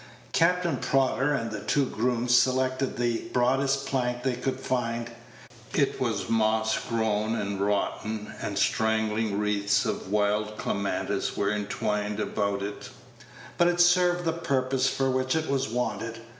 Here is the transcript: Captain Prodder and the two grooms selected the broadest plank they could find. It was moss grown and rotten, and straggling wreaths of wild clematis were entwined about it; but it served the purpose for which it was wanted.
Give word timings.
Captain 0.33 0.77
Prodder 0.77 1.31
and 1.39 1.51
the 1.51 1.59
two 1.59 1.85
grooms 1.85 2.35
selected 2.35 2.97
the 2.97 3.25
broadest 3.33 3.85
plank 3.85 4.23
they 4.23 4.33
could 4.33 4.59
find. 4.59 5.11
It 5.75 6.01
was 6.01 6.27
moss 6.27 6.75
grown 6.89 7.35
and 7.35 7.61
rotten, 7.61 8.33
and 8.41 8.57
straggling 8.57 9.37
wreaths 9.37 9.85
of 9.85 10.09
wild 10.11 10.57
clematis 10.57 11.37
were 11.37 11.51
entwined 11.53 12.19
about 12.19 12.63
it; 12.63 12.89
but 13.59 13.67
it 13.67 13.79
served 13.79 14.25
the 14.25 14.33
purpose 14.33 14.89
for 14.89 15.11
which 15.11 15.35
it 15.35 15.47
was 15.47 15.69
wanted. 15.69 16.17